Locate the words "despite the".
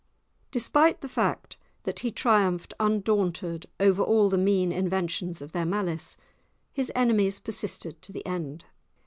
0.49-1.07